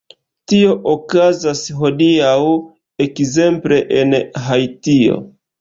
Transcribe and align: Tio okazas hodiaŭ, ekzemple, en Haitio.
Tio 0.51 0.71
okazas 0.93 1.61
hodiaŭ, 1.83 2.33
ekzemple, 3.07 3.81
en 4.01 4.19
Haitio. 4.49 5.25